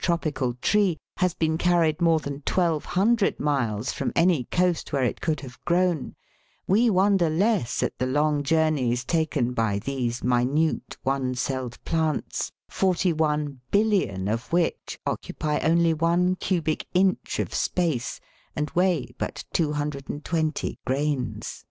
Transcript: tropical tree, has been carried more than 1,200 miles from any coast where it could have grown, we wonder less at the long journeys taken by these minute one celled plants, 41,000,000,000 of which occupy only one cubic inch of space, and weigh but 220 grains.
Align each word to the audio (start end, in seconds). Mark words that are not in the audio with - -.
tropical 0.00 0.54
tree, 0.54 0.96
has 1.18 1.34
been 1.34 1.56
carried 1.56 2.00
more 2.00 2.18
than 2.18 2.42
1,200 2.48 3.38
miles 3.38 3.92
from 3.92 4.10
any 4.16 4.42
coast 4.46 4.92
where 4.92 5.04
it 5.04 5.20
could 5.20 5.38
have 5.40 5.64
grown, 5.64 6.16
we 6.66 6.90
wonder 6.90 7.30
less 7.30 7.80
at 7.80 7.96
the 8.00 8.06
long 8.06 8.42
journeys 8.42 9.04
taken 9.04 9.52
by 9.52 9.78
these 9.78 10.20
minute 10.24 10.96
one 11.04 11.32
celled 11.32 11.78
plants, 11.84 12.50
41,000,000,000 12.72 14.28
of 14.28 14.52
which 14.52 14.98
occupy 15.06 15.58
only 15.60 15.94
one 15.94 16.34
cubic 16.34 16.88
inch 16.92 17.38
of 17.38 17.54
space, 17.54 18.18
and 18.56 18.70
weigh 18.72 19.14
but 19.16 19.44
220 19.52 20.76
grains. 20.84 21.64